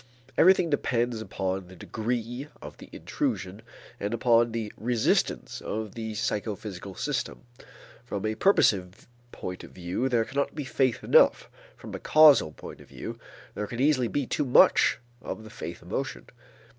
Everything 0.35 0.71
depends 0.71 1.21
upon 1.21 1.67
the 1.67 1.75
degree 1.75 2.47
of 2.59 2.75
the 2.77 2.89
intrusion 2.91 3.61
and 3.99 4.15
upon 4.15 4.51
the 4.51 4.73
resistance 4.75 5.61
of 5.61 5.93
the 5.93 6.15
psychophysical 6.15 6.95
system. 6.95 7.43
From 8.03 8.25
a 8.25 8.33
purposive 8.33 9.05
point 9.31 9.63
of 9.63 9.73
view 9.73 10.09
there 10.09 10.25
cannot 10.25 10.55
be 10.55 10.63
faith 10.63 11.03
enough, 11.03 11.51
from 11.77 11.93
a 11.93 11.99
causal 11.99 12.51
point 12.51 12.81
of 12.81 12.87
view 12.87 13.19
there 13.53 13.67
can 13.67 13.79
easily 13.79 14.07
be 14.07 14.25
too 14.25 14.43
much 14.43 14.97
of 15.21 15.43
the 15.43 15.51
faith 15.51 15.83
emotion. 15.83 16.25